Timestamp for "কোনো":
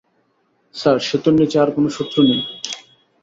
1.75-1.89